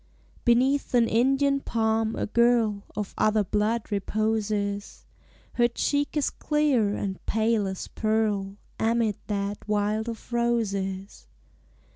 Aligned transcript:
Beneath 0.45 0.95
an 0.95 1.07
Indian 1.07 1.59
palm 1.59 2.15
a 2.15 2.25
girl 2.25 2.81
Of 2.95 3.13
other 3.19 3.43
blood 3.43 3.91
reposes; 3.91 5.05
Her 5.53 5.67
cheek 5.67 6.17
is 6.17 6.31
clear 6.31 6.95
and 6.95 7.23
pale 7.27 7.67
as 7.67 7.87
pearl 7.87 8.57
Amid 8.79 9.17
that 9.27 9.59
wild 9.67 10.09
of 10.09 10.33
roses. 10.33 11.27